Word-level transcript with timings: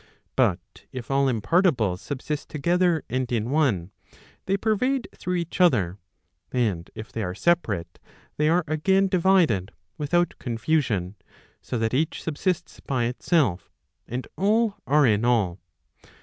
But 0.35 0.85
if 0.91 1.11
ail 1.11 1.27
impartibles 1.27 1.99
subsist 2.01 2.49
together 2.49 3.03
and 3.07 3.31
in 3.31 3.51
one, 3.51 3.91
they 4.47 4.57
pervade 4.57 5.07
through 5.15 5.35
each 5.35 5.61
other, 5.61 5.99
and 6.51 6.89
if 6.95 7.11
they 7.11 7.21
are 7.21 7.35
separate, 7.35 7.99
they 8.37 8.49
are 8.49 8.63
again 8.67 9.09
divided 9.09 9.71
without 9.99 10.33
confusion; 10.39 11.17
so 11.61 11.77
that 11.77 11.93
each 11.93 12.23
subsists 12.23 12.79
by 12.79 13.03
itself, 13.05 13.69
and 14.07 14.27
all 14.37 14.73
are 14.87 15.05
in 15.05 15.23
all. 15.23 15.59